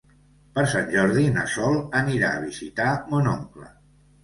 Per 0.53 0.63
Sant 0.71 0.89
Jordi 0.93 1.25
na 1.35 1.43
Sol 1.57 1.77
anirà 2.01 2.33
a 2.39 2.41
visitar 2.49 2.91
mon 3.13 3.33
oncle. 3.37 3.73